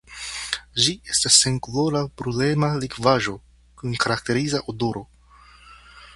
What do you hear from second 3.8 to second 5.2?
kun karakteriza odoro.